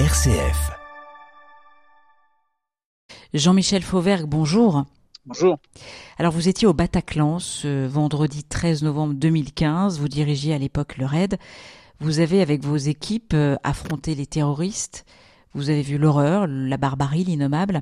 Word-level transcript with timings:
RCF. 0.00 0.72
Jean-Michel 3.32 3.84
Fauvergue, 3.84 4.26
bonjour. 4.26 4.86
Bonjour. 5.24 5.58
Alors 6.18 6.32
vous 6.32 6.48
étiez 6.48 6.66
au 6.66 6.72
Bataclan 6.72 7.38
ce 7.38 7.86
vendredi 7.86 8.42
13 8.42 8.82
novembre 8.82 9.14
2015, 9.14 10.00
vous 10.00 10.08
dirigiez 10.08 10.52
à 10.52 10.58
l'époque 10.58 10.96
le 10.96 11.06
RAID. 11.06 11.38
Vous 12.00 12.18
avez 12.18 12.42
avec 12.42 12.64
vos 12.64 12.76
équipes 12.76 13.34
euh, 13.34 13.54
affronté 13.62 14.16
les 14.16 14.26
terroristes, 14.26 15.04
vous 15.54 15.70
avez 15.70 15.82
vu 15.82 15.96
l'horreur, 15.96 16.48
la 16.48 16.76
barbarie, 16.76 17.22
l'innommable. 17.22 17.80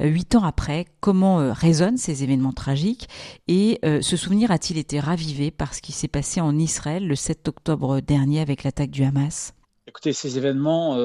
Euh, 0.00 0.06
huit 0.06 0.34
ans 0.36 0.44
après, 0.44 0.86
comment 1.00 1.40
euh, 1.40 1.52
résonnent 1.52 1.98
ces 1.98 2.22
événements 2.22 2.54
tragiques? 2.54 3.06
Et 3.48 3.80
ce 3.82 4.16
souvenir 4.16 4.50
a-t-il 4.50 4.78
été 4.78 4.98
ravivé 4.98 5.50
par 5.50 5.74
ce 5.74 5.82
qui 5.82 5.92
s'est 5.92 6.08
passé 6.08 6.40
en 6.40 6.58
Israël 6.58 7.06
le 7.06 7.16
7 7.16 7.48
octobre 7.48 8.00
dernier 8.00 8.40
avec 8.40 8.64
l'attaque 8.64 8.90
du 8.90 9.04
Hamas? 9.04 9.52
Écoutez, 9.90 10.12
ces 10.12 10.38
événements, 10.38 10.96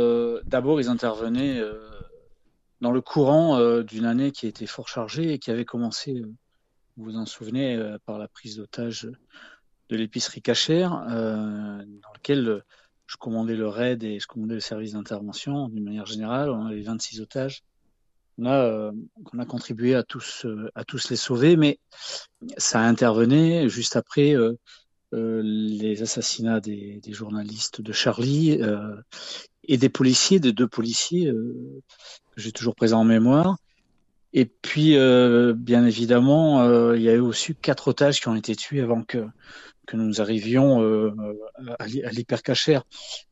d'abord, 0.43 0.79
ils 0.79 0.89
intervenaient 0.89 1.59
dans 2.81 2.91
le 2.91 3.01
courant 3.01 3.81
d'une 3.81 4.05
année 4.05 4.31
qui 4.31 4.45
était 4.45 4.67
fort 4.67 4.87
chargée 4.87 5.33
et 5.33 5.39
qui 5.39 5.49
avait 5.49 5.65
commencé, 5.65 6.21
vous 6.95 7.05
vous 7.05 7.17
en 7.17 7.25
souvenez, 7.25 7.83
par 8.05 8.19
la 8.19 8.27
prise 8.27 8.57
d'otage 8.57 9.09
de 9.89 9.95
l'épicerie 9.95 10.43
cachère, 10.43 10.91
dans 10.91 12.13
lequel 12.13 12.61
je 13.07 13.17
commandais 13.17 13.55
le 13.55 13.67
raid 13.67 14.03
et 14.03 14.19
je 14.19 14.27
commandais 14.27 14.53
le 14.53 14.59
service 14.59 14.93
d'intervention 14.93 15.67
d'une 15.67 15.83
manière 15.83 16.05
générale. 16.05 16.51
On 16.51 16.67
avait 16.67 16.83
26 16.83 17.21
otages. 17.21 17.63
On 18.37 18.45
a, 18.45 18.55
euh, 18.55 18.91
on 19.33 19.39
a 19.39 19.45
contribué 19.45 19.95
à 19.95 20.03
tous, 20.03 20.45
euh, 20.45 20.69
à 20.75 20.83
tous 20.83 21.09
les 21.09 21.15
sauver, 21.15 21.55
mais 21.55 21.79
ça 22.57 22.81
a 22.81 22.83
intervenu 22.83 23.69
juste 23.69 23.95
après 23.95 24.35
euh, 24.35 24.51
euh 24.51 24.57
les 25.15 26.01
assassinats 26.01 26.59
des, 26.59 27.01
journalistes 27.07 27.81
de 27.81 27.91
Charlie 27.91 28.61
euh, 28.61 28.95
et 29.63 29.77
des 29.77 29.89
policiers, 29.89 30.39
des 30.39 30.53
deux 30.53 30.67
policiers 30.67 31.31
que 31.31 32.41
j'ai 32.41 32.51
toujours 32.51 32.75
présent 32.75 33.01
en 33.01 33.05
mémoire. 33.05 33.57
Et 34.33 34.45
puis, 34.45 34.97
bien 35.55 35.85
évidemment, 35.85 36.93
il 36.93 37.01
y 37.01 37.09
a 37.09 37.13
eu 37.13 37.19
aussi 37.19 37.55
quatre 37.55 37.87
otages 37.87 38.19
qui 38.19 38.27
ont 38.27 38.35
été 38.35 38.55
tués 38.55 38.81
avant 38.81 39.01
que 39.03 39.25
nous 39.93 40.21
arrivions 40.21 40.81
euh, 40.81 41.11
à 41.79 41.87
l'hypercachère. 41.87 42.83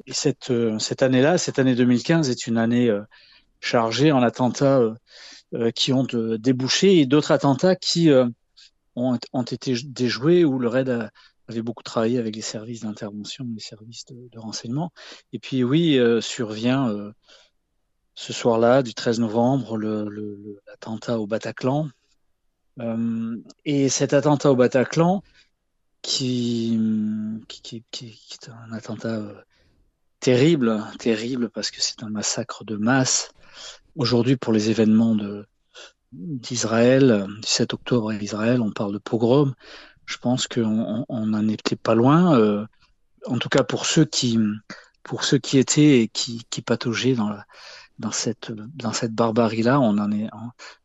Et 0.05 0.13
cette, 0.13 0.52
euh, 0.52 0.80
cette 0.80 1.02
année-là, 1.02 1.38
cette 1.38 1.59
année 1.59 1.75
2015 1.75 2.30
est 2.30 2.47
une 2.47 2.58
année 2.58 2.89
euh, 2.89 3.02
chargée 3.59 4.11
en 4.11 4.21
attentats 4.21 4.81
qui 5.75 5.93
ont 5.93 6.05
débouché 6.39 6.99
et 6.99 7.05
d'autres 7.05 7.31
attentats 7.31 7.75
qui 7.75 8.09
ont, 8.95 9.19
ont, 9.31 9.43
été 9.43 9.75
déjoués 9.86 10.43
où 10.43 10.58
le 10.58 10.67
RAID 10.67 11.11
avait 11.47 11.61
beaucoup 11.61 11.83
travaillé 11.83 12.19
avec 12.19 12.36
les 12.36 12.41
services 12.41 12.81
d'intervention, 12.81 13.45
les 13.53 13.61
services 13.61 14.05
de, 14.05 14.39
renseignement. 14.39 14.91
Et 15.33 15.39
puis 15.39 15.63
oui, 15.63 15.99
survient 16.22 17.11
ce 18.16 18.33
soir-là, 18.33 18.83
du 18.83 18.94
13 18.94 19.19
novembre, 19.19 19.77
l'attentat 19.77 21.19
au 21.19 21.27
Bataclan. 21.27 21.89
et 23.66 23.89
cet 23.89 24.14
attentat 24.14 24.52
au 24.52 24.55
Bataclan, 24.55 25.21
qui, 26.03 26.77
qui, 27.47 27.61
qui, 27.61 27.83
qui, 27.89 28.05
est 28.33 28.49
un 28.49 28.73
attentat 28.73 29.16
euh, 29.16 29.41
terrible, 30.19 30.83
terrible 30.99 31.49
parce 31.49 31.71
que 31.71 31.81
c'est 31.81 32.03
un 32.03 32.09
massacre 32.09 32.64
de 32.64 32.75
masse. 32.75 33.31
Aujourd'hui, 33.95 34.36
pour 34.36 34.53
les 34.53 34.69
événements 34.69 35.17
d'Israël, 36.11 37.25
du 37.41 37.47
7 37.47 37.73
octobre 37.73 38.11
à 38.11 38.16
Israël, 38.16 38.61
on 38.61 38.71
parle 38.71 38.94
de 38.94 38.97
pogrom. 38.99 39.55
Je 40.05 40.17
pense 40.17 40.47
qu'on 40.47 41.05
on 41.07 41.25
n'en 41.27 41.47
était 41.47 41.75
pas 41.75 41.95
loin. 41.95 42.37
Euh, 42.37 42.65
en 43.25 43.37
tout 43.37 43.49
cas, 43.49 43.63
pour 43.63 43.85
ceux 43.85 44.05
qui, 44.05 44.37
pour 45.03 45.23
ceux 45.23 45.37
qui 45.37 45.57
étaient 45.57 46.01
et 46.01 46.07
qui, 46.07 46.45
qui 46.49 46.61
pataugeaient 46.61 47.15
dans 47.15 47.29
la, 47.29 47.45
dans 47.99 48.11
cette, 48.11 48.51
dans 48.51 48.93
cette 48.93 49.13
barbarie-là, 49.13 49.79
on 49.79 49.97
en 49.97 50.11
est, 50.11 50.29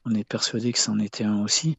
on 0.04 0.14
est 0.14 0.24
persuadé 0.24 0.72
que 0.72 0.78
c'en 0.78 0.98
était 0.98 1.24
un 1.24 1.42
aussi. 1.42 1.76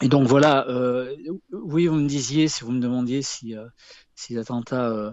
Et 0.00 0.08
donc 0.08 0.28
voilà, 0.28 0.68
euh, 0.68 1.16
oui, 1.52 1.86
vous 1.88 1.96
me 1.96 2.08
disiez, 2.08 2.48
si 2.48 2.62
vous 2.62 2.70
me 2.70 2.80
demandiez 2.80 3.22
si, 3.22 3.56
euh, 3.56 3.66
si 4.14 4.34
l'attentat 4.34 4.88
euh, 4.90 5.12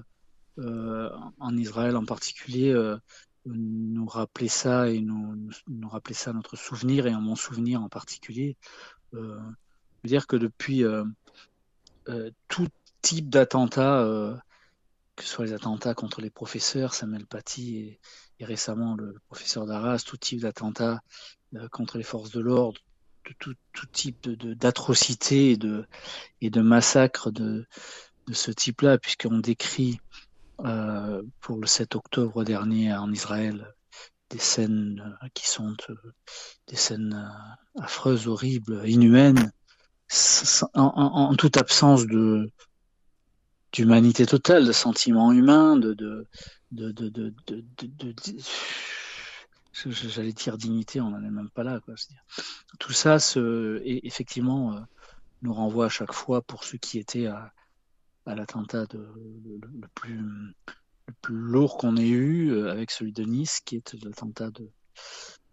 euh 0.60 1.10
en 1.40 1.58
Israël 1.58 1.98
en 1.98 2.06
particulier 2.06 2.70
euh, 2.72 2.98
nous 3.46 4.06
rappelait 4.06 4.48
ça 4.48 4.90
et 4.90 5.02
nous, 5.02 5.50
nous 5.68 5.90
rappelait 5.90 6.14
ça 6.14 6.34
notre 6.34 6.56
souvenir 6.56 7.08
et 7.08 7.16
en 7.16 7.22
mon 7.22 7.36
souvenir 7.36 7.82
en 7.82 7.90
particulier, 7.90 8.58
dire 10.06 10.28
que 10.28 10.36
depuis 10.36 10.84
tout 12.48 12.68
type 13.02 13.30
d'attentat, 13.30 14.04
que 15.16 15.24
ce 15.24 15.30
soit 15.30 15.46
les 15.46 15.54
attentats 15.54 15.94
contre 15.94 16.22
les 16.22 16.30
professeurs, 16.30 16.94
Samuel 16.94 17.26
Paty 17.26 18.00
et, 18.40 18.46
récemment 18.46 18.96
le, 18.96 19.16
professeur 19.28 19.66
d'Arras, 19.66 20.04
tout 20.06 20.18
type 20.18 20.42
d'attentat 20.42 21.02
contre 21.72 21.98
les 21.98 22.04
forces 22.04 22.32
de 22.32 22.42
l'ordre, 22.42 22.80
de 23.26 23.34
tout, 23.40 23.88
type 23.92 24.30
d'atrocités 24.30 25.52
et 25.52 25.58
de, 25.58 25.86
et 26.42 26.50
de 26.50 26.62
massacres 26.62 27.32
de, 27.32 27.66
ce 28.32 28.52
type-là, 28.52 28.98
puisqu'on 28.98 29.40
décrit 29.40 30.00
euh, 30.64 31.22
pour 31.42 31.58
le 31.58 31.68
7 31.68 31.96
octobre 31.96 32.44
dernier 32.44 32.94
en 32.94 33.12
Israël 33.12 33.74
des 34.32 34.40
scènes 34.40 35.18
qui 35.34 35.48
sont 35.48 35.76
euh, 35.90 36.14
des 36.68 36.76
scènes 36.76 37.14
euh, 37.14 37.82
affreuses, 37.84 38.28
horribles, 38.28 38.82
inhumaines, 38.88 39.52
en, 40.74 41.36
toute 41.36 41.58
absence 41.58 42.06
d'humanité 43.74 44.26
totale, 44.26 44.66
de 44.66 44.72
sentiments 44.72 45.32
humains, 45.32 45.76
de, 45.78 46.28
j'allais 49.86 50.34
dire 50.34 50.58
dignité, 50.58 51.02
on 51.02 51.10
n'en 51.10 51.24
est 51.24 51.30
même 51.30 51.50
pas 51.50 51.64
là. 51.64 51.80
Tout 52.80 52.94
ça, 52.94 53.18
effectivement, 53.84 54.74
euh, 54.74 54.80
nous 55.42 55.54
renvoie 55.54 55.86
à 55.86 55.90
chaque 55.90 56.14
fois 56.14 56.42
pour 56.42 56.64
ceux 56.64 56.78
qui 56.78 56.98
étaient 57.00 57.28
à, 57.28 57.52
l'attentat 58.26 58.86
le, 58.94 59.88
plus, 59.94 60.18
le, 60.18 61.14
plus, 61.22 61.36
lourd 61.36 61.78
qu'on 61.78 61.98
ait 61.98 62.08
eu 62.08 62.52
euh, 62.52 62.72
avec 62.72 62.90
celui 62.92 63.14
de 63.14 63.24
Nice, 63.24 63.60
qui 63.64 63.76
est 63.76 63.94
l'attentat 64.04 64.50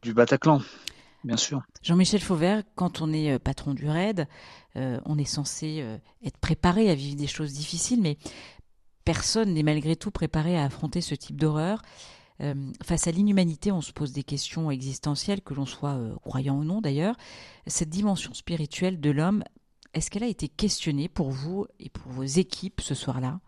du 0.02 0.14
Bataclan. 0.14 0.62
Bien 1.24 1.36
sûr. 1.36 1.62
Jean-Michel 1.82 2.20
Fauvert, 2.20 2.62
quand 2.74 3.00
on 3.00 3.12
est 3.12 3.32
euh, 3.32 3.38
patron 3.38 3.74
du 3.74 3.88
RAID, 3.88 4.26
euh, 4.76 5.00
on 5.04 5.18
est 5.18 5.24
censé 5.24 5.80
euh, 5.80 5.98
être 6.24 6.38
préparé 6.38 6.90
à 6.90 6.94
vivre 6.94 7.16
des 7.16 7.26
choses 7.26 7.52
difficiles, 7.52 8.00
mais 8.00 8.18
personne 9.04 9.54
n'est 9.54 9.62
malgré 9.62 9.96
tout 9.96 10.10
préparé 10.10 10.56
à 10.56 10.64
affronter 10.64 11.00
ce 11.00 11.14
type 11.14 11.36
d'horreur. 11.36 11.82
Euh, 12.40 12.54
face 12.82 13.06
à 13.06 13.12
l'inhumanité, 13.12 13.70
on 13.70 13.80
se 13.80 13.92
pose 13.92 14.12
des 14.12 14.24
questions 14.24 14.70
existentielles, 14.70 15.42
que 15.42 15.54
l'on 15.54 15.66
soit 15.66 15.94
euh, 15.94 16.14
croyant 16.24 16.58
ou 16.58 16.64
non 16.64 16.80
d'ailleurs. 16.80 17.16
Cette 17.66 17.90
dimension 17.90 18.34
spirituelle 18.34 19.00
de 19.00 19.10
l'homme, 19.10 19.44
est-ce 19.94 20.10
qu'elle 20.10 20.24
a 20.24 20.28
été 20.28 20.48
questionnée 20.48 21.08
pour 21.08 21.30
vous 21.30 21.66
et 21.78 21.88
pour 21.88 22.10
vos 22.10 22.24
équipes 22.24 22.80
ce 22.80 22.94
soir-là? 22.94 23.40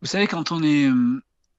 Vous 0.00 0.08
savez, 0.08 0.26
quand 0.26 0.52
on 0.52 0.62
est, 0.62 0.88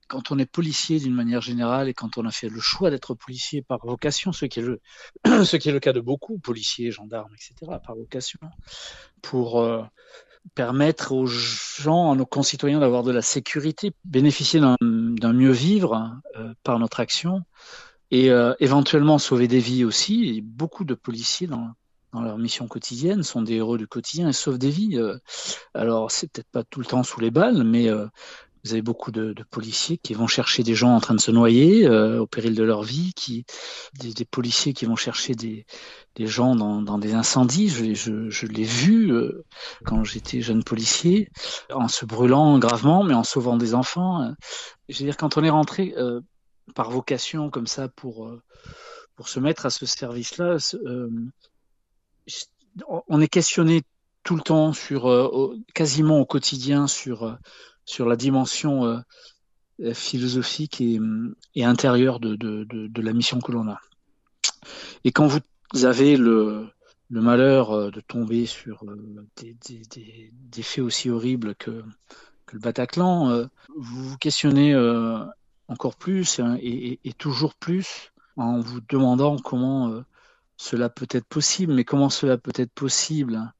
quand 0.08 0.32
on 0.32 0.38
est 0.38 0.46
policier 0.46 0.98
d'une 0.98 1.14
manière 1.14 1.40
générale 1.40 1.88
et 1.88 1.94
quand 1.94 2.18
on 2.18 2.26
a 2.26 2.30
fait 2.30 2.48
le 2.48 2.60
choix 2.60 2.90
d'être 2.90 3.14
policier 3.14 3.62
par 3.62 3.78
vocation, 3.84 4.32
ce 4.32 4.46
qui, 4.46 4.58
est 4.58 4.62
le, 4.62 4.80
cas 5.78 5.92
de 5.92 6.00
beaucoup, 6.00 6.38
policiers, 6.38 6.90
gendarmes, 6.90 7.32
etc., 7.34 7.72
par 7.84 7.94
vocation, 7.94 8.40
pour... 9.22 9.60
Euh, 9.60 9.82
permettre 10.54 11.12
aux 11.12 11.26
gens, 11.26 12.12
à 12.12 12.14
nos 12.14 12.24
concitoyens 12.24 12.80
d'avoir 12.80 13.02
de 13.02 13.12
la 13.12 13.20
sécurité, 13.20 13.92
bénéficier 14.04 14.60
d'un 14.60 15.32
mieux 15.32 15.50
vivre 15.50 16.16
euh, 16.36 16.54
par 16.62 16.78
notre 16.78 17.00
action 17.00 17.42
et 18.10 18.30
euh, 18.30 18.54
éventuellement 18.58 19.18
sauver 19.18 19.46
des 19.46 19.58
vies 19.58 19.84
aussi. 19.84 20.40
Beaucoup 20.40 20.84
de 20.84 20.94
policiers 20.94 21.48
dans, 21.48 21.74
leur 22.14 22.38
mission 22.38 22.66
quotidienne 22.66 23.22
sont 23.22 23.42
des 23.42 23.56
héros 23.56 23.76
du 23.76 23.86
quotidien 23.86 24.28
et 24.28 24.32
sauvent 24.32 24.58
des 24.58 24.70
vies. 24.70 24.98
Alors 25.74 26.10
c'est 26.10 26.32
peut-être 26.32 26.50
pas 26.50 26.64
tout 26.64 26.80
le 26.80 26.86
temps 26.86 27.02
sous 27.02 27.20
les 27.20 27.30
balles, 27.30 27.62
mais 27.62 27.90
vous 28.64 28.72
avez 28.72 28.82
beaucoup 28.82 29.10
de, 29.10 29.34
policiers 29.50 29.98
qui 29.98 30.14
vont 30.14 30.26
chercher 30.26 30.62
des 30.62 30.74
gens 30.74 30.94
en 30.94 31.00
train 31.00 31.14
de 31.14 31.20
se 31.20 31.30
noyer 31.30 31.86
euh, 31.86 32.20
au 32.20 32.26
péril 32.26 32.54
de 32.54 32.62
leur 32.62 32.82
vie, 32.82 33.12
qui, 33.14 33.44
des, 33.98 34.24
policiers 34.24 34.72
qui 34.72 34.84
vont 34.84 34.96
chercher 34.96 35.34
des, 35.34 35.64
gens 36.18 36.54
dans, 36.56 36.98
des 36.98 37.14
incendies. 37.14 37.68
Je, 37.68 38.46
l'ai 38.46 38.64
vu 38.64 39.12
euh, 39.12 39.44
quand 39.84 40.04
j'étais 40.04 40.40
jeune 40.40 40.64
policier, 40.64 41.30
en 41.72 41.88
se 41.88 42.04
brûlant 42.04 42.58
gravement, 42.58 43.04
mais 43.04 43.14
en 43.14 43.24
sauvant 43.24 43.56
des 43.56 43.74
enfants. 43.74 44.32
Je 44.88 44.98
veux 44.98 45.04
dire, 45.04 45.16
quand 45.16 45.36
on 45.36 45.44
est 45.44 45.50
rentré 45.50 45.94
euh, 45.96 46.20
par 46.74 46.90
vocation 46.90 47.50
comme 47.50 47.66
ça 47.66 47.88
pour, 47.88 48.26
euh, 48.26 48.42
pour 49.16 49.28
se 49.28 49.40
mettre 49.40 49.66
à 49.66 49.70
ce 49.70 49.86
service-là, 49.86 50.56
euh, 50.86 51.10
on 52.88 53.20
est 53.20 53.28
questionné 53.28 53.82
tout 54.22 54.36
le 54.36 54.42
temps 54.42 54.72
sur, 54.72 55.08
euh, 55.08 55.56
quasiment 55.74 56.20
au 56.20 56.26
quotidien 56.26 56.86
sur 56.86 57.38
sur 57.88 58.06
la 58.06 58.16
dimension 58.16 58.84
euh, 58.84 59.94
philosophique 59.94 60.82
et, 60.82 61.00
et 61.54 61.64
intérieure 61.64 62.20
de, 62.20 63.00
la 63.00 63.12
mission 63.14 63.40
que 63.40 63.50
l'on 63.50 63.66
a. 63.68 63.80
Et 65.04 65.10
quand 65.10 65.26
vous 65.26 65.84
avez 65.86 66.18
le, 66.18 66.68
malheur 67.08 67.72
euh, 67.72 67.90
de 67.90 68.00
tomber 68.00 68.44
sur 68.44 68.84
euh, 68.84 69.26
des, 69.40 70.62
faits 70.62 70.84
aussi 70.84 71.08
horribles 71.08 71.54
que, 71.54 71.82
le 72.52 72.58
Bataclan, 72.58 73.46
vous 73.76 74.08
vous 74.08 74.16
questionnez 74.16 74.74
encore 75.68 75.96
plus 75.96 76.40
et, 76.62 77.12
toujours 77.18 77.54
plus 77.54 78.10
en 78.36 78.60
vous 78.60 78.80
demandant 78.88 79.36
comment 79.36 80.02
cela 80.56 80.88
peut 80.88 81.08
être 81.10 81.26
possible, 81.26 81.74
mais 81.74 81.84
comment 81.84 82.08
cela 82.08 82.38
peut 82.38 82.54
être 82.54 82.72
possible 82.72 83.52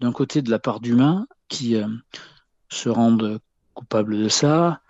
d'un 0.00 0.12
côté 0.12 0.42
de 0.42 0.50
la 0.50 0.58
part 0.58 0.80
d'humains 0.80 1.26
qui 1.48 1.76
se 2.68 2.90
rendent 2.90 3.40
coupables 3.76 4.16
de 4.18 4.28
ça, 4.28 4.80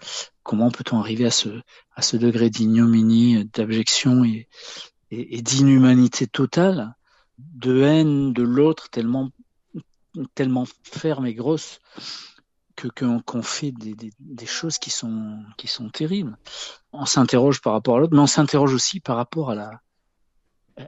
comment 0.44 0.70
peut-on 0.70 1.00
arriver 1.00 1.26
à 1.26 1.30
ce, 1.30 1.48
à 1.96 2.02
ce 2.02 2.16
degré 2.16 2.50
d'ignominie, 2.50 3.44
d'abjection 3.52 4.24
et, 4.24 4.48
et, 5.10 5.42
d'inhumanité 5.42 6.28
totale, 6.28 6.94
de 7.38 7.82
haine 7.82 8.32
de 8.32 8.44
l'autre 8.44 8.88
tellement, 8.88 9.30
tellement 10.34 10.64
ferme 10.84 11.26
et 11.26 11.34
grosse 11.34 11.80
que 12.76 12.88
qu'on 12.88 13.42
fait 13.42 13.72
des, 13.72 13.94
des, 13.94 14.12
des, 14.20 14.46
choses 14.46 14.78
qui 14.78 14.90
sont 14.90 15.42
qui 15.56 15.66
sont 15.66 15.88
terribles. 15.88 16.36
On 16.92 17.06
s'interroge 17.06 17.62
par 17.62 17.72
rapport 17.72 17.96
à 17.96 18.00
l'autre, 18.00 18.14
mais 18.14 18.20
on 18.20 18.26
s'interroge 18.26 18.74
aussi 18.74 19.00
par 19.00 19.16
rapport 19.16 19.50
à 19.50 19.54
la 19.54 19.80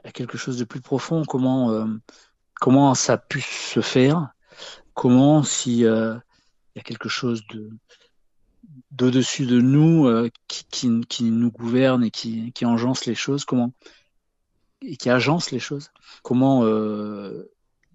à 0.03 0.11
quelque 0.11 0.37
chose 0.37 0.57
de 0.57 0.65
plus 0.65 0.81
profond. 0.81 1.25
Comment 1.25 1.71
euh, 1.71 1.85
comment 2.61 2.93
ça 2.93 3.13
a 3.13 3.17
pu 3.17 3.41
se 3.41 3.81
faire? 3.81 4.29
Comment 4.93 5.41
si 5.43 5.83
euh, 5.83 6.15
y 6.79 6.81
a 6.81 6.83
quelque 6.83 7.09
chose 7.09 7.43
de 7.49 7.69
d'au-dessus 8.91 9.45
de 9.45 9.61
nous 9.61 10.05
euh, 10.05 10.29
qui, 10.47 10.65
qui, 10.69 11.01
qui, 11.07 11.23
nous 11.23 11.51
gouverne 11.51 12.03
et 12.03 12.11
qui, 12.11 12.51
qui 12.51 12.65
engence 12.65 13.05
les 13.05 13.15
choses 13.15 13.45
Comment 13.45 13.71
et 14.81 14.95
qui 14.95 15.09
agence 15.09 15.51
les 15.51 15.59
choses 15.59 15.91
Comment 16.23 16.63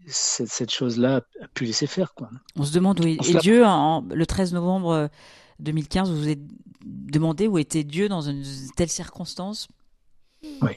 cette, 0.07 0.49
cette 0.49 0.71
chose-là 0.71 1.23
a 1.41 1.49
pu 1.49 1.65
laisser 1.65 1.87
faire. 1.87 2.15
Quoi. 2.15 2.31
On 2.57 2.65
se 2.65 2.73
demande 2.73 3.01
où 3.01 3.07
est, 3.07 3.41
Dieu. 3.41 3.65
En, 3.65 4.03
le 4.03 4.27
13 4.27 4.53
novembre 4.53 5.09
2015, 5.61 6.11
vous 6.11 6.19
vous 6.19 6.29
êtes 6.29 6.43
demandé 6.85 7.49
où 7.49 7.59
était 7.59 7.85
Dieu 7.85 8.09
dans 8.09 8.21
une 8.21 8.45
telle 8.77 8.91
circonstance? 8.91 9.69
Oui. 10.43 10.73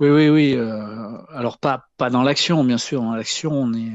Oui, 0.00 0.10
oui, 0.10 0.28
oui. 0.28 0.54
Euh, 0.54 1.16
alors 1.30 1.58
pas 1.58 1.88
pas 1.96 2.08
dans 2.10 2.22
l'action, 2.22 2.62
bien 2.62 2.78
sûr. 2.78 3.02
Dans 3.02 3.16
l'action, 3.16 3.52
on 3.52 3.72
est 3.74 3.90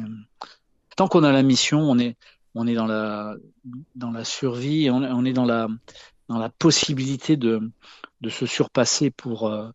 tant 0.98 1.08
qu'on 1.08 1.24
a 1.24 1.32
la 1.32 1.44
mission, 1.44 1.80
on 1.80 1.98
est 1.98 2.18
on 2.56 2.68
est 2.68 2.76
dans 2.76 2.88
la 2.88 3.36
dans 3.96 4.12
la 4.12 4.24
survie, 4.24 4.90
on, 4.90 5.26
est 5.26 5.34
dans 5.34 5.46
la 5.46 5.68
dans 6.28 6.38
la 6.38 6.50
possibilité 6.50 7.38
de 7.38 7.72
de 8.22 8.30
se 8.30 8.46
surpasser 8.46 9.12
pour 9.12 9.48
euh, 9.48 9.70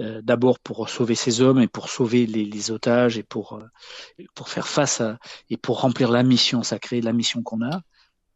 euh, 0.00 0.22
d'abord 0.22 0.60
pour 0.60 0.88
sauver 0.88 1.16
ces 1.16 1.40
hommes 1.40 1.60
et 1.60 1.66
pour 1.66 1.88
sauver 1.88 2.26
les, 2.26 2.70
otages 2.70 3.18
et 3.18 3.24
pour 3.24 3.54
euh, 3.54 4.24
pour 4.34 4.48
faire 4.48 4.68
face 4.68 5.00
à 5.00 5.18
et 5.50 5.56
pour 5.56 5.80
remplir 5.80 6.10
la 6.10 6.22
mission 6.22 6.62
sacrée, 6.62 7.00
la 7.00 7.12
mission 7.12 7.42
qu'on 7.42 7.62
a 7.62 7.82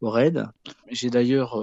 au 0.01 0.09
raid. 0.09 0.45
J'ai 0.89 1.09
d'ailleurs 1.09 1.61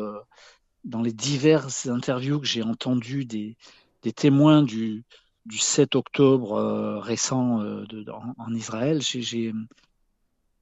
dans 0.85 1.03
les 1.03 1.13
diverses 1.13 1.87
interviews 1.87 2.41
que 2.41 2.47
j'ai 2.47 2.63
entendues 2.63 3.27
des, 3.27 3.59
des 4.03 4.13
témoins 4.13 4.63
du, 4.63 5.05
du 5.45 5.59
7 5.59 5.95
octobre 5.95 7.01
récent 7.03 7.61
en, 7.61 8.35
en, 8.39 8.55
Israël, 8.55 9.03
j'ai 9.03 9.53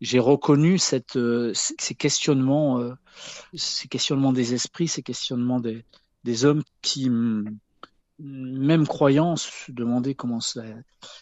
j'ai 0.01 0.19
reconnu 0.19 0.79
cette, 0.79 1.19
ces 1.55 1.95
questionnements, 1.95 2.81
ces 3.55 3.89
questionnements 3.89 4.33
des 4.33 4.55
esprits, 4.55 4.89
ces 4.89 5.03
questionnements 5.03 5.61
des, 5.61 5.85
des 6.25 6.45
hommes 6.45 6.63
qui, 6.83 7.11
même 8.19 8.87
croyants, 8.87 9.37
se 9.37 9.71
demandaient 9.71 10.15
comment 10.15 10.41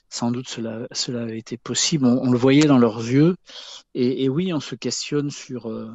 sans 0.09 0.31
doute 0.31 0.49
cela, 0.49 0.87
cela 0.93 1.23
avait 1.23 1.39
été 1.39 1.57
possible. 1.57 2.07
On, 2.07 2.31
le 2.31 2.39
voyait 2.39 2.67
dans 2.67 2.79
leurs 2.79 2.99
yeux. 2.99 3.37
Et, 3.95 4.29
oui, 4.29 4.53
on 4.53 4.61
se 4.61 4.75
questionne 4.75 5.31
sur, 5.31 5.71
euh, 5.71 5.91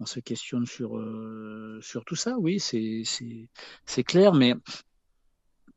on 0.00 0.06
se 0.06 0.20
questionne 0.20 0.66
sur, 0.66 0.96
euh, 0.96 1.78
sur 1.82 2.04
tout 2.04 2.16
ça. 2.16 2.36
Oui, 2.38 2.58
c'est 2.58 4.04
clair. 4.04 4.32
Mais 4.32 4.54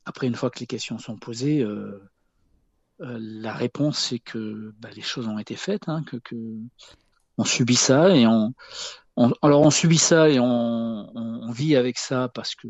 après, 0.05 0.27
une 0.27 0.35
fois 0.35 0.49
que 0.49 0.59
les 0.59 0.67
questions 0.67 0.97
sont 0.97 1.17
posées, 1.17 1.61
euh, 1.61 2.01
euh 3.03 3.17
la 3.19 3.53
réponse 3.53 3.99
c'est 3.99 4.19
que 4.19 4.73
bah, 4.79 4.89
les 4.95 5.01
choses 5.01 5.27
ont 5.27 5.39
été 5.39 5.55
faites, 5.55 5.89
hein, 5.89 6.03
que, 6.03 6.35
on 7.37 7.45
subit 7.45 7.75
ça 7.75 8.15
et 8.15 8.27
on, 8.27 8.53
alors 9.41 9.61
on 9.61 9.71
subit 9.71 9.97
ça 9.97 10.29
et 10.29 10.39
on, 10.39 11.51
vit 11.51 11.75
avec 11.75 11.99
ça 11.99 12.29
parce 12.33 12.55
que 12.55 12.67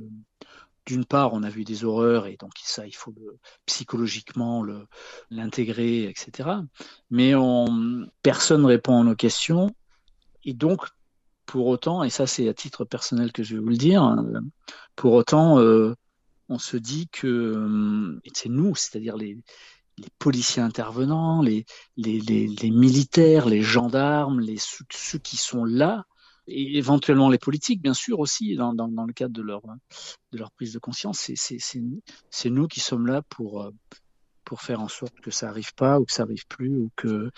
d'une 0.86 1.06
part 1.06 1.34
on 1.34 1.44
a 1.44 1.50
vu 1.50 1.64
des 1.64 1.86
horreurs 1.86 2.28
et 2.28 2.36
donc 2.36 2.52
ça 2.62 2.86
il 2.86 2.96
faut 2.96 3.14
le, 3.16 3.40
psychologiquement 3.66 4.66
l'intégrer 5.30 6.04
etc. 6.04 6.50
Mais 7.10 7.34
on, 7.36 8.06
personne 8.24 8.66
répond 8.66 9.00
à 9.00 9.04
nos 9.04 9.16
questions 9.16 9.72
et 10.44 10.54
donc 10.54 10.88
pour 11.46 11.68
autant 11.68 12.04
et 12.04 12.10
ça 12.10 12.28
c'est 12.28 12.50
à 12.50 12.54
titre 12.54 12.84
personnel 12.84 13.32
que 13.32 13.44
je 13.44 13.56
vais 13.56 13.62
vous 13.62 13.70
le 13.70 13.78
dire 13.78 14.04
hein, 14.04 14.26
pour 14.98 15.14
autant 15.14 15.60
euh, 15.60 15.96
on 16.50 16.58
se 16.58 16.76
dit 16.76 17.08
que 17.08 18.20
c'est 18.34 18.50
nous 18.50 18.76
c'est-à-dire 18.76 19.16
les 19.16 19.38
les 19.98 20.08
policiers 20.20 20.62
intervenants, 20.62 21.42
les, 21.42 21.66
les, 21.98 22.20
les, 22.20 22.48
les, 22.48 22.72
militaires, 22.72 23.48
les 23.48 23.62
gendarmes, 23.62 24.40
les, 24.40 24.58
ceux 24.58 25.20
qui 25.20 25.38
sont 25.38 25.66
là, 25.66 26.06
et 26.48 26.78
éventuellement 26.78 27.30
les 27.30 27.38
politiques, 27.38 27.82
bien 27.82 27.94
sûr, 27.94 28.20
aussi, 28.20 28.56
dans, 28.56 28.74
dans, 28.74 28.88
dans 28.88 29.06
le 29.06 29.14
cadre 29.14 29.34
de 29.34 29.42
leur, 29.42 29.62
de 30.32 30.38
leur 30.38 30.52
prise 30.52 30.74
de 30.74 30.80
conscience. 30.80 31.32
C'est 31.36 32.50
nous 32.50 32.68
qui 32.68 32.80
sommes 32.80 33.08
là 33.08 33.22
pour, 33.22 33.72
pour 34.44 34.62
faire 34.62 34.82
en 34.82 34.88
sorte 34.88 35.20
que 35.22 35.32
ça 35.32 35.50
arrive 35.50 35.74
pas 35.76 36.00
ou 36.00 36.06
que 36.06 36.12
ça 36.12 36.24
arrive 36.24 36.46
plus 36.48 36.76
ou 36.76 36.92
que, 36.96 37.32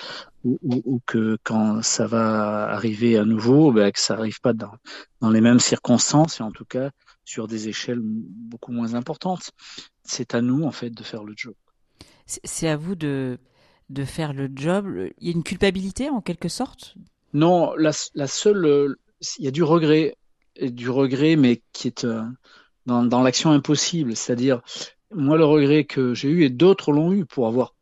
ou, 0.43 0.57
ou, 0.63 1.01
que 1.05 1.37
quand 1.43 1.81
ça 1.83 2.07
va 2.07 2.69
arriver 2.69 3.17
à 3.17 3.25
nouveau, 3.25 3.71
ben, 3.71 3.91
que 3.91 3.99
ça 3.99 4.15
arrive 4.15 4.39
pas 4.41 4.53
dans, 4.53 4.73
dans 5.21 5.29
les 5.29 5.41
mêmes 5.41 5.59
circonstances 5.59 6.39
et 6.39 6.43
en 6.43 6.51
tout 6.51 6.65
cas 6.65 6.89
sur 7.25 7.47
des 7.47 7.67
échelles 7.67 8.01
beaucoup 8.01 8.71
moins 8.71 8.93
importantes. 8.93 9.51
C'est 10.03 10.35
à 10.35 10.41
nous, 10.41 10.63
en 10.63 10.71
fait, 10.71 10.91
de 10.91 11.03
faire 11.03 11.23
le 11.23 11.33
job. 11.35 11.55
C'est 12.25 12.67
à 12.67 12.75
vous 12.75 12.95
de, 12.95 13.37
faire 14.05 14.33
le 14.33 14.49
job. 14.53 14.87
Il 15.19 15.27
y 15.27 15.31
a 15.31 15.33
une 15.33 15.43
culpabilité, 15.43 16.09
en 16.09 16.21
quelque 16.21 16.49
sorte? 16.49 16.95
Non, 17.33 17.75
la, 17.75 17.91
seule, 17.91 18.65
euh, 18.65 18.95
il 19.37 19.45
y 19.45 19.47
a 19.47 19.51
du 19.51 19.63
regret, 19.63 20.15
et 20.55 20.71
du 20.71 20.89
regret, 20.89 21.35
mais 21.35 21.61
qui 21.73 21.87
est 21.87 22.05
euh, 22.05 22.23
dans, 22.85 23.21
l'action 23.21 23.51
impossible. 23.51 24.15
C'est-à-dire, 24.15 24.61
moi, 25.13 25.37
le 25.37 25.45
regret 25.45 25.85
que 25.85 26.13
j'ai 26.13 26.29
eu 26.29 26.43
et 26.43 26.49
d'autres 26.49 26.91
l'ont 26.91 27.11
eu 27.11 27.25
pour 27.25 27.47
avoir, 27.47 27.75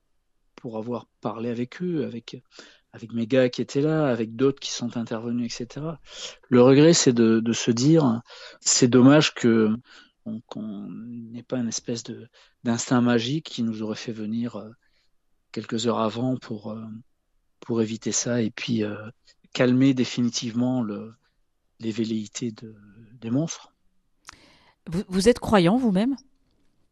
pour 0.56 0.78
avoir 0.78 1.08
parlé 1.22 1.50
avec 1.50 1.82
eux, 1.82 2.04
avec, 2.04 2.44
avec 2.92 3.14
mes 3.14 3.28
gars 3.28 3.50
qui 3.50 3.62
étaient 3.62 3.82
là, 3.82 4.08
avec 4.08 4.36
d'autres 4.36 4.60
qui 4.60 4.72
sont 4.72 4.98
intervenus, 4.98 5.54
etc. 5.54 5.86
Le 6.50 6.62
regret, 6.62 6.94
c'est 6.94 7.14
de 7.14 7.54
se 7.54 7.72
dire, 7.72 8.22
c'est 8.60 8.90
dommage 8.90 9.34
que 9.34 9.74
qu'on 10.48 10.88
n'ait 10.90 11.44
pas 11.44 11.58
une 11.58 11.68
espèce 11.68 12.04
de 12.04 12.28
d'instinct 12.64 13.02
magique 13.02 13.46
qui 13.46 13.64
nous 13.64 13.82
aurait 13.82 13.96
fait 13.96 14.14
venir 14.14 14.56
euh, 14.56 14.70
quelques 15.52 15.88
heures 15.88 16.00
avant 16.00 16.38
pour 16.38 16.76
pour 17.60 17.82
éviter 17.82 18.12
ça 18.12 18.42
et 18.42 18.52
puis 18.52 18.84
calmer 19.54 19.94
définitivement 19.94 20.82
le, 20.82 21.14
les 21.80 21.92
velléités 21.92 22.52
de, 22.52 22.76
des 23.22 23.30
monstres. 23.30 23.74
Vous, 24.88 25.04
vous 25.08 25.30
êtes 25.30 25.40
croyant 25.40 25.78
vous-même? 25.78 26.16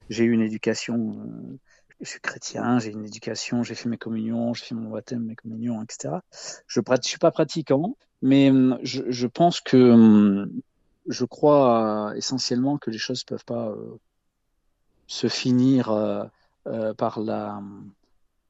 J'ai 0.09 0.23
eu 0.23 0.31
une 0.31 0.41
éducation, 0.41 1.17
euh, 1.19 1.57
je 2.01 2.09
suis 2.09 2.19
chrétien, 2.19 2.79
j'ai 2.79 2.91
une 2.91 3.05
éducation, 3.05 3.63
j'ai 3.63 3.75
fait 3.75 3.89
mes 3.89 3.97
communions, 3.97 4.53
j'ai 4.53 4.65
fait 4.65 4.75
mon 4.75 4.89
baptême, 4.89 5.23
mes 5.25 5.35
communions, 5.35 5.81
etc. 5.81 6.15
Je 6.67 6.79
ne 6.79 7.01
suis 7.01 7.17
pas 7.17 7.31
pratiquant, 7.31 7.97
mais 8.21 8.51
euh, 8.51 8.77
je, 8.83 9.03
je, 9.09 9.27
pense 9.27 9.61
que 9.61 9.77
euh, 9.77 10.45
je 11.11 11.25
crois 11.25 12.13
essentiellement 12.15 12.77
que 12.77 12.91
les 12.91 12.97
choses 12.97 13.23
peuvent 13.23 13.45
pas 13.45 13.75
se 15.07 15.27
finir 15.27 15.85
par 16.97 17.19
la 17.19 17.61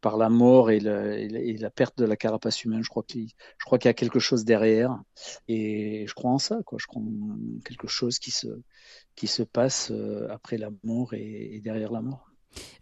par 0.01 0.17
la 0.17 0.29
mort 0.29 0.71
et, 0.71 0.79
la 0.79 1.69
perte 1.69 1.97
de 1.97 2.05
la 2.05 2.17
carapace 2.17 2.63
humaine. 2.63 2.83
Je 2.83 2.89
crois 2.89 3.03
qu'il, 3.03 3.29
je 3.57 3.65
crois 3.65 3.77
qu'il 3.77 3.87
y 3.87 3.89
a 3.89 3.93
quelque 3.93 4.19
chose 4.19 4.43
derrière, 4.43 4.99
et 5.47 6.05
je 6.07 6.13
crois 6.13 6.31
en 6.31 6.39
ça. 6.39 6.59
Je 6.77 6.85
crois 6.87 7.01
en 7.01 7.59
quelque 7.63 7.87
chose 7.87 8.19
qui 8.19 8.31
se, 8.31 8.47
qui 9.15 9.27
se 9.27 9.43
passe 9.43 9.91
euh, 9.91 10.27
après 10.31 10.57
la 10.57 10.69
mort 10.83 11.13
et 11.13 11.61
derrière 11.63 11.91
la 11.91 12.01
mort. 12.01 12.30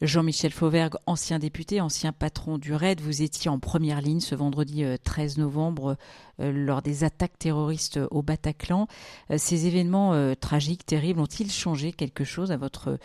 Jean-Michel 0.02 0.52
Fauvergue, 0.52 0.96
ancien 1.06 1.40
député, 1.40 1.82
ancien 1.82 2.12
patron 2.12 2.58
du 2.58 2.74
RAID, 2.74 3.02
vous 3.02 3.22
étiez 3.22 3.50
en 3.50 3.60
première 3.60 4.02
ligne 4.02 4.20
ce 4.20 4.36
vendredi 4.36 4.84
13 5.04 5.38
euh, 5.38 5.42
novembre 5.42 5.98
euh, 6.40 6.52
lors 6.52 6.82
des 6.82 7.04
attaques 7.04 7.38
terroristes 7.38 8.00
au 8.12 8.22
Bataclan. 8.22 8.88
Ces 9.38 9.68
événements 9.68 10.36
tragiques, 10.36 10.86
terribles, 10.86 11.20
ont-ils 11.20 11.52
changé 11.52 11.92
quelque 11.92 12.24
chose 12.24 12.52
à 12.52 12.58
votre 12.58 12.98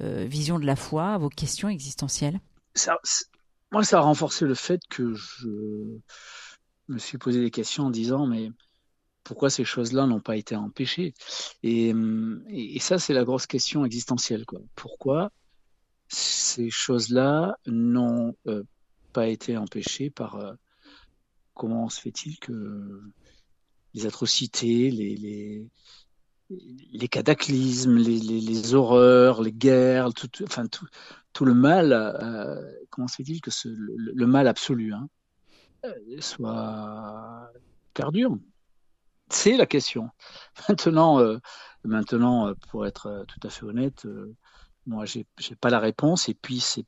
vision 0.00 0.58
de 0.58 0.66
la 0.66 0.76
foi, 0.76 1.14
à 1.14 1.18
vos 1.18 1.28
questions 1.28 1.68
existentielles? 1.68 2.40
Moi, 3.72 3.84
ça 3.84 3.98
a 3.98 4.00
renforcé 4.02 4.44
le 4.44 4.54
fait 4.54 4.82
que 4.90 5.14
je 5.14 5.48
me 6.88 6.98
suis 6.98 7.18
posé 7.18 7.40
des 7.40 7.50
questions 7.50 7.84
en 7.84 7.90
disant, 7.90 8.26
mais 8.26 8.50
pourquoi 9.24 9.50
ces 9.50 9.64
choses-là 9.64 10.06
n'ont 10.06 10.20
pas 10.20 10.36
été 10.36 10.56
empêchées? 10.56 11.14
Et, 11.62 11.94
et, 12.48 12.80
ça, 12.80 12.98
c'est 12.98 13.14
la 13.14 13.24
grosse 13.24 13.46
question 13.46 13.84
existentielle. 13.84 14.44
Quoi. 14.44 14.60
Pourquoi 14.74 15.30
ces 16.12 16.70
choses-là 16.70 17.56
n'ont 17.66 18.36
euh, 18.46 18.62
pas 19.12 19.28
été 19.28 19.56
empêchées 19.56 20.10
par 20.10 20.36
euh, 20.36 20.52
comment 21.54 21.88
se 21.88 22.00
fait-il 22.00 22.38
que 22.38 23.00
les 23.94 24.06
atrocités, 24.06 24.90
les, 24.90 25.16
les, 25.16 25.66
les 26.92 27.08
cataclysmes, 27.08 27.96
les, 27.96 28.74
horreurs, 28.74 29.42
les 29.42 29.52
guerres, 29.52 30.12
tout, 30.12 30.30
enfin 30.44 30.66
tout, 30.66 30.86
tout 31.32 31.44
le 31.44 31.54
mal, 31.54 31.92
euh, 31.92 32.72
comment 32.90 33.08
se 33.08 33.16
fait-il 33.16 33.40
que 33.40 33.50
le, 33.64 34.26
mal 34.26 34.46
absolu 34.48 34.92
hein, 34.92 35.08
soit 36.20 37.50
perdure 37.94 38.38
C'est 39.30 39.56
la 39.56 39.66
question. 39.66 40.10
Maintenant, 40.68 41.20
maintenant, 41.84 42.52
pour 42.70 42.86
être 42.86 43.24
tout 43.28 43.46
à 43.46 43.50
fait 43.50 43.64
honnête, 43.64 44.06
moi, 44.86 45.04
j'ai, 45.04 45.26
j'ai 45.38 45.54
pas 45.54 45.70
la 45.70 45.80
réponse, 45.80 46.28
et 46.28 46.34
puis 46.34 46.60
c'est, 46.60 46.84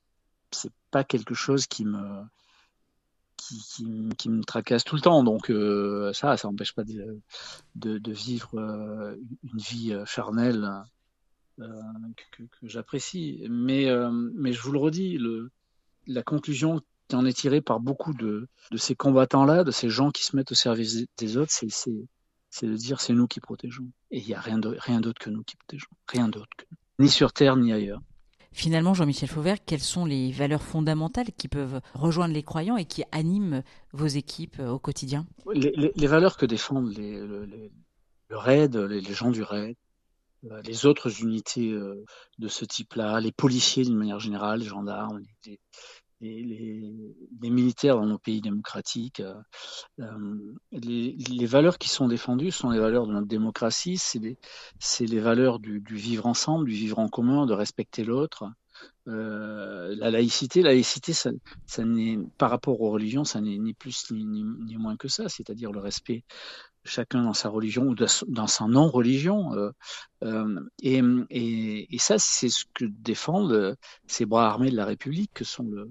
c'est 0.51 0.73
pas 0.91 1.05
quelque 1.05 1.35
chose 1.35 1.67
qui 1.67 1.85
me 1.85 2.25
qui, 4.17 4.29
me 4.29 4.43
tracasse 4.43 4.85
tout 4.85 4.97
le 4.97 5.01
temps. 5.01 5.23
Donc 5.23 5.51
euh, 5.51 6.13
ça, 6.13 6.37
ça 6.37 6.49
n'empêche 6.49 6.75
pas 6.75 6.85
de, 6.85 7.21
de, 7.75 8.13
vivre 8.13 8.59
euh, 8.59 9.17
une 9.43 9.59
vie 9.59 9.93
euh, 9.93 10.05
charnelle 10.05 10.69
que, 11.59 12.45
j'apprécie. 12.63 13.47
Mais, 13.49 13.89
mais 14.35 14.53
je 14.53 14.61
vous 14.63 14.73
le 14.73 14.79
redis, 14.79 15.19
la 16.07 16.23
conclusion 16.23 16.81
qui 17.09 17.17
en 17.17 17.25
est 17.27 17.33
tirée 17.33 17.61
par 17.61 17.81
beaucoup 17.81 18.15
de, 18.15 18.49
de 18.71 18.77
ces 18.77 18.95
combattants-là, 18.95 19.63
de 19.63 19.71
ces 19.71 19.89
gens 19.89 20.11
qui 20.11 20.25
se 20.25 20.35
mettent 20.35 20.53
au 20.53 20.57
service 20.57 21.07
des 21.17 21.37
autres, 21.37 21.53
c'est, 21.53 21.71
c'est, 21.71 22.67
de 22.67 22.75
dire 22.75 23.01
c'est 23.01 23.13
nous 23.13 23.29
qui 23.29 23.41
protégeons. 23.41 23.89
Et 24.11 24.19
il 24.19 24.27
n'y 24.27 24.35
a 24.35 24.41
rien, 24.41 24.61
rien 24.79 25.01
d'autre 25.01 25.21
que 25.21 25.31
nous 25.31 25.45
qui 25.45 25.57
protégeons. 25.57 25.91
Rien 26.09 26.29
d'autre 26.29 26.51
que 26.57 26.65
Ni 26.99 27.09
sur 27.09 27.33
Terre, 27.33 27.57
ni 27.57 27.73
ailleurs. 27.73 28.01
Finalement, 28.53 28.95
Jean-Michel 28.95 29.29
Fauvert, 29.29 29.57
quelles 29.65 29.81
sont 29.81 30.05
les 30.05 30.31
valeurs 30.31 30.63
fondamentales 30.63 31.33
qui 31.37 31.49
peuvent 31.49 31.81
rejoindre 31.95 32.35
les 32.35 32.45
croyants 32.45 32.77
et 32.77 32.85
qui 32.85 33.03
animent 33.11 33.65
vos 33.93 34.07
équipes 34.07 34.61
euh, 34.61 34.71
au 34.71 34.79
quotidien? 34.79 35.27
Les, 35.53 36.07
valeurs 36.07 36.37
que 36.37 36.47
défendent 36.47 36.97
les, 36.97 37.19
le, 37.19 37.73
RAID, 38.31 38.77
les, 38.77 39.03
gens 39.13 39.33
du 39.33 39.43
RAID, 39.43 39.77
euh, 40.53 40.63
les 40.63 40.87
autres 40.87 41.21
unités 41.21 41.73
euh, 41.73 42.05
de 42.39 42.47
ce 42.47 42.65
type-là, 42.65 43.19
les 43.19 43.33
policiers 43.33 43.83
d'une 43.83 43.97
manière 43.97 44.21
générale, 44.21 44.61
les 44.61 44.67
gendarmes, 44.67 45.21
les, 45.47 45.59
les, 46.25 47.51
militaires 47.51 47.97
dans 47.97 48.07
nos 48.07 48.19
pays 48.19 48.41
démocratiques. 48.41 49.21
Euh, 49.21 49.35
euh, 50.01 50.55
les, 50.73 51.47
valeurs 51.47 51.79
qui 51.79 51.89
sont 51.89 52.09
défendues 52.09 52.51
sont 52.51 52.71
les 52.71 52.79
valeurs 52.79 53.07
de 53.07 53.13
notre 53.13 53.27
démocratie, 53.27 53.99
c'est 53.99 54.19
les, 54.19 55.21
valeurs 55.21 55.59
du, 55.59 55.83
vivre 55.91 56.27
ensemble, 56.27 56.69
du 56.69 56.75
vivre 56.75 56.99
en 56.99 57.09
commun, 57.09 57.47
de 57.47 57.53
respecter 57.53 58.05
l'autre. 58.05 58.49
Euh, 59.07 59.95
la 59.97 60.11
laïcité, 60.11 60.63
la 60.63 60.71
laïcité, 60.71 61.13
par 62.39 62.51
rapport 62.51 62.81
aux 62.81 62.91
religions, 62.91 63.25
ça 63.25 63.41
n'est 63.41 63.59
ni 63.59 63.75
plus 63.75 64.11
ni, 64.11 64.77
moins 64.77 64.97
que 64.97 65.09
ça, 65.09 65.29
c'est-à-dire 65.29 65.73
le 65.73 65.81
respect 65.81 66.25
chacun 66.87 67.23
dans 67.23 67.33
sa 67.33 67.49
religion 67.49 67.85
ou 67.85 67.95
dans 67.95 68.47
sa 68.47 68.67
non-religion. 68.67 69.53
et, 70.83 71.01
et, 71.31 71.95
et, 71.95 71.99
ça, 71.99 72.19
c'est 72.19 72.51
ce 72.51 72.65
que 72.75 72.85
défendent 72.85 73.77
ces 74.07 74.27
bras 74.27 74.49
armés 74.51 74.71
de 74.71 74.77
la 74.77 74.85
République, 74.85 75.31
que 75.33 75.45
sont 75.45 75.65
le, 75.65 75.91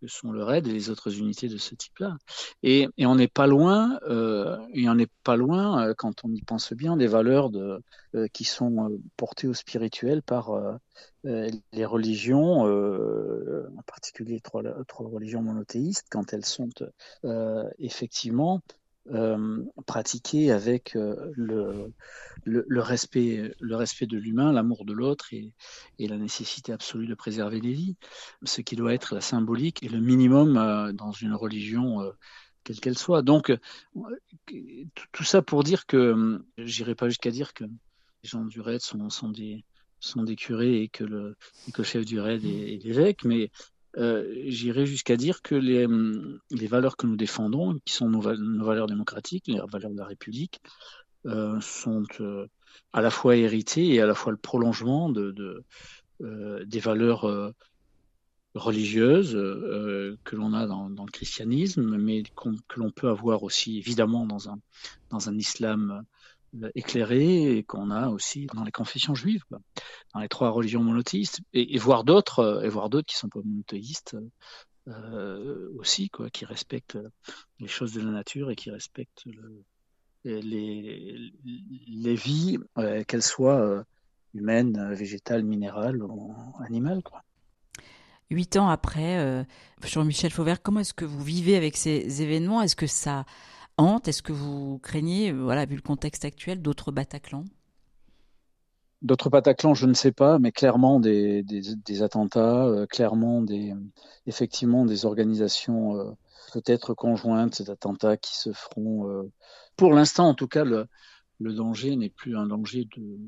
que 0.00 0.06
sont 0.06 0.32
le 0.32 0.42
RAID 0.42 0.66
et 0.66 0.72
les 0.72 0.90
autres 0.90 1.18
unités 1.18 1.48
de 1.48 1.56
ce 1.56 1.74
type-là. 1.74 2.16
Et, 2.62 2.88
et, 2.96 3.06
on 3.06 3.14
n'est 3.14 3.28
pas 3.28 3.46
loin, 3.46 3.98
euh, 4.08 4.58
et 4.72 4.88
on 4.88 4.94
n'est 4.94 5.08
pas 5.24 5.36
loin, 5.36 5.88
euh, 5.88 5.94
quand 5.96 6.24
on 6.24 6.32
y 6.32 6.42
pense 6.42 6.72
bien, 6.72 6.96
des 6.96 7.06
valeurs 7.06 7.50
de, 7.50 7.82
euh, 8.14 8.26
qui 8.32 8.44
sont 8.44 8.90
euh, 8.90 8.98
portées 9.16 9.48
au 9.48 9.54
spirituel 9.54 10.22
par 10.22 10.50
les 11.24 11.84
religions, 11.84 12.62
en 12.62 13.82
particulier 13.82 14.34
les 14.34 14.40
trois, 14.40 14.62
trois 14.86 15.08
religions 15.08 15.42
monothéistes, 15.42 16.06
quand 16.10 16.32
elles 16.32 16.44
sont 16.44 16.68
effectivement 17.78 18.60
euh, 19.12 19.62
pratiquer 19.86 20.50
avec 20.50 20.96
euh, 20.96 21.32
le, 21.36 22.80
respect, 22.80 23.54
le 23.60 23.76
respect 23.76 24.06
de 24.06 24.16
l'humain, 24.16 24.52
l'amour 24.52 24.84
de 24.84 24.92
l'autre 24.92 25.32
et, 25.32 25.52
la 25.98 26.16
nécessité 26.16 26.72
absolue 26.72 27.06
de 27.06 27.14
préserver 27.14 27.60
les 27.60 27.72
vies, 27.72 27.96
ce 28.44 28.62
qui 28.62 28.74
doit 28.74 28.94
être 28.94 29.14
la 29.14 29.20
symbolique 29.20 29.82
et 29.82 29.88
le 29.88 30.00
minimum 30.00 30.56
euh, 30.56 30.92
dans 30.92 31.12
une 31.12 31.34
religion 31.34 32.00
quelle 32.64 32.80
qu'elle 32.80 32.98
soit. 32.98 33.22
Donc, 33.22 33.52
tout 35.12 35.24
ça 35.24 35.40
pour 35.40 35.62
dire 35.62 35.86
que, 35.86 36.44
j'irai 36.58 36.96
pas 36.96 37.08
jusqu'à 37.08 37.30
dire 37.30 37.54
que 37.54 37.64
les 37.64 38.28
gens 38.28 38.44
du 38.44 38.60
raid 38.60 38.80
sont, 38.80 39.30
des 39.30 39.64
sont 40.00 40.24
des 40.24 40.34
curés 40.34 40.82
et 40.82 40.88
que 40.88 41.04
le, 41.04 41.36
chef 41.84 42.04
du 42.04 42.18
raid 42.18 42.44
est 42.44 42.82
l'évêque, 42.82 43.24
mais 43.24 43.52
euh, 43.96 44.30
j'irais 44.46 44.86
jusqu'à 44.86 45.16
dire 45.16 45.42
que 45.42 45.54
les, 45.54 45.86
hum, 45.86 46.38
les, 46.50 46.66
valeurs 46.66 46.96
que 46.96 47.06
nous 47.06 47.16
défendons, 47.16 47.78
qui 47.84 47.94
sont 47.94 48.10
nos, 48.10 48.20
valeurs 48.20 48.86
démocratiques, 48.86 49.46
les 49.46 49.60
valeurs 49.70 49.90
de 49.90 49.96
la 49.96 50.04
République, 50.04 50.60
euh, 51.26 51.60
sont 51.60 52.04
euh, 52.20 52.46
à 52.92 53.00
la 53.00 53.10
fois 53.10 53.36
héritées 53.36 53.94
et 53.94 54.00
à 54.00 54.06
la 54.06 54.14
fois 54.14 54.32
le 54.32 54.38
prolongement 54.38 55.08
de, 55.08 55.30
de 55.32 55.64
des 56.18 56.80
valeurs 56.80 57.52
religieuses 58.54 59.34
que 60.24 60.34
l'on 60.34 60.54
a 60.54 60.66
dans, 60.66 60.88
dans, 60.88 61.04
le 61.04 61.10
christianisme, 61.10 61.98
mais 61.98 62.22
que 62.22 62.80
l'on 62.80 62.90
peut 62.90 63.10
avoir 63.10 63.42
aussi 63.42 63.76
évidemment 63.76 64.24
dans 64.24 64.48
un, 64.48 64.58
dans 65.10 65.28
un 65.28 65.36
islam 65.36 66.06
éclairé 66.74 67.56
et 67.56 67.62
qu'on 67.62 67.90
a 67.90 68.08
aussi 68.08 68.46
dans 68.54 68.64
les 68.64 68.72
confessions 68.72 69.14
juives, 69.14 69.44
dans 70.14 70.20
les 70.20 70.28
trois 70.28 70.50
religions 70.50 70.82
monothéistes, 70.82 71.40
et, 71.52 71.78
voir 71.78 72.04
d'autres, 72.04 72.40
euh, 72.40 72.62
et 72.62 72.68
voir 72.68 72.90
d'autres 72.90 73.06
qui 73.06 73.16
sont 73.16 73.28
pas 73.28 73.40
monothéistes 73.44 74.16
euh, 74.88 75.68
aussi, 75.78 76.08
quoi, 76.10 76.30
qui 76.30 76.44
respectent 76.44 76.98
les 77.58 77.68
choses 77.68 77.92
de 77.92 78.00
la 78.00 78.10
nature 78.10 78.50
et 78.50 78.56
qui 78.56 78.70
respectent 78.70 79.24
le, 79.26 79.64
les, 80.24 82.14
vies, 82.14 82.58
euh, 82.78 83.04
qu'elles 83.04 83.22
soient 83.22 83.84
humaines, 84.34 84.92
végétales, 84.94 85.44
minérales 85.44 86.02
ou 86.02 86.34
animales. 86.60 87.02
Huit 88.30 88.56
ans 88.56 88.68
après, 88.68 89.46
Jean-Michel 89.84 90.32
Fauvert, 90.32 90.60
comment 90.60 90.80
est-ce 90.80 90.94
que 90.94 91.04
vous 91.04 91.22
vivez 91.22 91.56
avec 91.56 91.76
ces 91.76 92.22
événements? 92.22 92.60
Est-ce 92.60 92.74
que 92.74 92.88
ça 92.88 93.24
hante 93.78 94.08
Est-ce 94.08 94.22
que 94.22 94.32
vous 94.32 94.78
craignez, 94.78 95.32
euh, 95.32 95.42
voilà, 95.42 95.66
vu 95.66 95.76
le 95.76 95.82
contexte 95.82 96.24
actuel, 96.24 96.62
d'autres 96.62 96.92
Bataclans? 96.92 97.44
D'autres 99.02 99.30
Bataclans, 99.30 99.74
je 99.74 99.86
ne 99.86 99.94
sais 99.94 100.12
pas, 100.12 100.38
mais 100.38 100.52
clairement 100.52 101.00
des, 101.00 101.42
des, 101.42 102.02
attentats, 102.02 102.64
euh, 102.64 102.86
clairement 102.86 103.42
des, 103.42 103.74
effectivement 104.26 104.86
des 104.86 105.04
organisations 105.04 105.96
euh, 105.96 106.10
peut-être 106.52 106.94
conjointes 106.94 107.62
d'attentats 107.62 108.16
qui 108.16 108.36
se 108.36 108.52
feront. 108.52 109.30
pour 109.76 109.92
l'instant, 109.92 110.28
en 110.28 110.34
tout 110.34 110.48
cas, 110.48 110.64
le, 110.64 110.86
le 111.40 111.52
danger 111.52 111.94
n'est 111.96 112.08
plus 112.08 112.36
un 112.36 112.46
danger 112.46 112.88
de, 112.96 113.18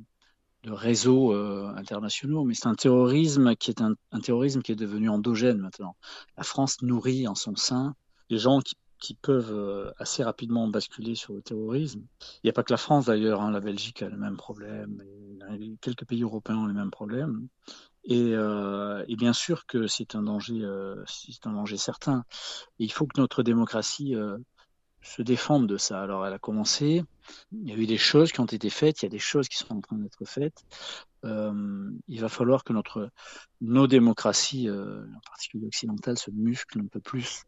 de 0.63 0.73
réseaux 0.73 1.35
internationaux, 1.35 2.45
mais 2.45 2.55
c'est 2.55 2.69
un 2.69 2.75
terrorisme 2.75 3.55
qui 3.57 3.71
est 3.71 3.83
un, 3.83 3.95
un, 4.13 4.21
terrorisme 4.21 4.63
qui 4.63 4.73
est 4.73 4.77
devenu 4.77 5.11
endogène 5.11 5.59
maintenant. 5.59 5.97
La 6.39 6.45
France 6.45 6.81
nourrit 6.81 7.29
en 7.29 7.35
son 7.35 7.57
sein 7.57 7.95
des 8.31 8.39
gens 8.39 8.61
qui 8.61 8.77
qui 8.99 9.15
peuvent 9.15 9.53
euh, 9.53 9.91
assez 9.99 10.23
rapidement 10.23 10.69
basculer 10.69 11.15
sur 11.15 11.33
le 11.33 11.43
terrorisme. 11.43 12.03
Il 12.21 12.41
n'y 12.45 12.51
a 12.51 12.53
pas 12.53 12.63
que 12.63 12.73
la 12.73 12.79
France 12.79 13.07
d'ailleurs, 13.07 13.41
hein, 13.41 13.51
la 13.51 13.61
Belgique 13.61 14.03
a 14.03 14.09
le 14.09 14.17
même 14.17 14.37
problème, 14.37 15.03
quelques 15.81 16.05
pays 16.05 16.23
européens 16.23 16.57
ont 16.57 16.67
les 16.67 16.75
mêmes 16.75 16.91
problèmes. 16.91 17.49
Et, 18.05 18.33
euh, 18.35 19.05
bien 19.17 19.33
sûr 19.33 19.67
que 19.67 19.87
c'est 19.87 20.15
un 20.15 20.23
danger, 20.23 20.63
euh, 20.63 21.03
c'est 21.07 21.47
un 21.47 21.53
danger 21.53 21.77
certain. 21.77 22.25
Il 22.79 22.93
faut 22.93 23.07
que 23.07 23.21
notre 23.21 23.43
démocratie 23.43 24.15
se 25.03 25.23
défende 25.23 25.67
de 25.67 25.77
ça. 25.77 26.03
Alors 26.03 26.27
elle 26.27 26.33
a 26.33 26.39
commencé, 26.39 27.05
il 27.53 27.69
y 27.69 27.73
a 27.73 27.77
eu 27.77 27.87
des 27.87 27.99
choses 27.99 28.33
qui 28.33 28.41
ont 28.41 28.47
été 28.47 28.71
faites, 28.71 29.03
il 29.03 29.07
y 29.07 29.07
a 29.07 29.11
des 29.11 29.19
choses 29.19 29.49
qui 29.49 29.57
sont 29.57 29.75
en 29.75 29.81
train 29.81 29.97
d'être 29.97 30.25
faites. 30.25 30.65
Il 31.25 32.21
va 32.21 32.29
falloir 32.29 32.65
que 32.65 32.73
notre, 32.73 33.11
nos 33.61 33.87
démocraties, 33.87 34.71
en 34.71 35.21
particulier 35.29 35.67
occidentales, 35.67 36.19
se 36.19 36.31
musclent 36.31 36.81
un 36.81 36.87
peu 36.87 37.01
plus 37.01 37.45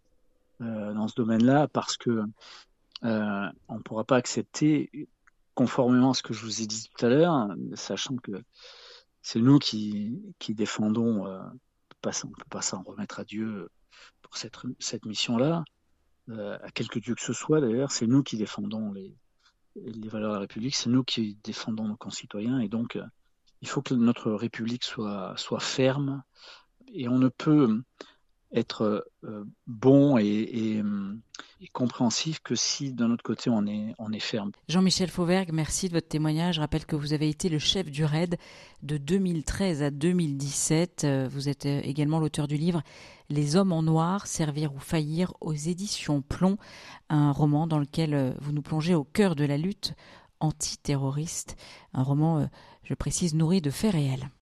dans 0.61 1.09
ce 1.09 1.15
domaine-là 1.15 1.69
parce 1.69 1.97
que 1.97 2.23
euh, 3.05 3.49
on 3.69 3.77
ne 3.77 3.83
pourra 3.83 4.05
pas 4.05 4.17
accepter, 4.17 5.09
conformément 5.55 6.11
à 6.11 6.15
ce 6.15 6.23
que 6.23 6.33
je 6.33 6.45
vous 6.45 6.63
ai 6.63 6.67
dit 6.67 6.89
tout 6.95 7.05
à 7.05 7.09
l'heure, 7.09 7.49
sachant 7.75 8.17
que 8.17 8.33
c'est 9.23 9.41
nous 9.41 9.59
qui, 9.59 10.21
qui 10.39 10.55
défendons, 10.55 11.27
euh, 11.27 11.41
on 11.43 12.29
ne 12.29 12.35
peut 12.35 12.45
pas 12.49 12.63
s'en 12.63 12.83
remettre 12.83 13.21
à 13.21 13.25
Dieu 13.25 13.69
pour 14.23 14.37
cette, 14.37 14.57
cette 14.79 15.05
mission-là, 15.05 15.65
euh, 16.31 16.59
à 16.63 16.71
quelque 16.71 16.99
Dieu 16.99 17.15
que 17.15 17.21
ce 17.21 17.33
soit 17.33 17.61
d'ailleurs, 17.61 17.91
c'est 17.91 18.07
nous 18.07 18.23
qui 18.23 18.37
défendons 18.37 18.93
les, 18.93 19.15
les 19.77 20.09
valeurs 20.09 20.31
de 20.31 20.35
la 20.35 20.41
République, 20.41 20.77
c'est 20.77 20.91
nous 20.91 21.05
qui 21.05 21.39
défendons 21.43 21.85
nos 21.85 21.97
concitoyens, 21.97 22.61
et 22.61 22.69
donc 22.69 22.97
euh, 22.97 23.05
il 23.61 23.69
faut 23.69 23.83
que 23.83 23.95
notre 23.95 24.33
République 24.33 24.85
soit, 24.85 25.35
soit 25.37 25.61
ferme, 25.61 26.23
et 26.93 27.09
on 27.09 27.19
ne 27.19 27.29
peut 27.29 27.83
être 28.53 29.07
euh, 29.25 29.45
bon 29.67 30.19
et, 30.19 30.25
et, 30.25 30.83
compréhensif 31.73 32.41
que 32.41 32.55
si 32.55 32.93
d'un 32.93 33.11
autre 33.11 33.23
côté 33.23 33.49
on 33.51 33.67
est, 33.67 33.95
on 33.99 34.13
est 34.13 34.21
ferme. 34.21 34.51
Jean-Michel 34.69 35.09
Fauvergue, 35.09 35.51
merci 35.53 35.89
de 35.89 35.95
votre 35.95 36.09
témoignage. 36.09 36.57
Je 36.57 36.61
rappelle 36.61 36.85
que 36.85 36.97
vous 36.97 37.13
avez 37.13 37.29
été 37.29 37.49
le 37.49 37.59
chef 37.59 37.91
du 37.91 38.05
RAID 38.05 38.37
de 38.83 38.97
2013 38.97 39.83
à 39.83 39.91
2017. 39.91 41.05
Euh, 41.05 41.29
vous 41.31 41.49
êtes 41.49 41.67
euh, 41.67 41.81
également 41.85 42.19
l'auteur 42.19 42.49
du 42.49 42.57
livre 42.57 42.83
Les 43.29 43.57
hommes 43.57 43.73
en 43.73 43.83
noir, 43.83 44.27
servir 44.27 44.75
ou 44.75 44.79
faillir 44.79 45.33
aux 45.41 45.55
éditions 45.55 46.23
Plomb, 46.23 46.57
un 47.09 47.31
roman 47.33 47.67
dans 47.67 47.79
lequel 47.79 48.35
vous 48.41 48.53
nous 48.53 48.63
plongez 48.63 48.95
au 48.95 49.05
cœur 49.05 49.37
de 49.37 49.45
la 49.45 49.59
lutte 49.59 49.95
antiterroriste, 50.41 51.57
un 51.93 52.03
roman, 52.03 52.49
je 52.83 52.95
précise, 52.95 53.35
nourri 53.35 53.61
de 53.61 53.71
faits 53.71 53.93
réels. 53.93 54.31